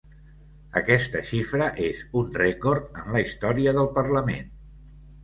[0.79, 4.49] Aquesta xifra és un rècord en la història del parlament.